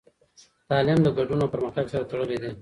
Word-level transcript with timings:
تعلیم 0.69 0.99
د 1.03 1.07
ګډون 1.17 1.39
او 1.43 1.51
پرمختګ 1.53 1.85
سره 1.93 2.07
تړلی 2.11 2.37
دی. 2.43 2.51